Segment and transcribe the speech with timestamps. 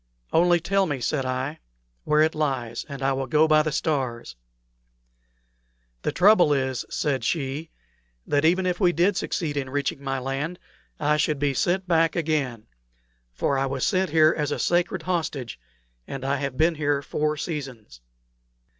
[0.33, 1.59] "Only tell me," said I,
[2.05, 4.35] "where it lies, and I will go by the stars."
[6.01, 7.69] "The trouble is," said she,
[8.25, 10.57] "that even if we did succeed in reaching my land,
[10.99, 12.65] I should be sent back again;
[13.31, 15.59] for I was sent here as a sacred hostage,
[16.07, 18.01] and I have been here four seasons."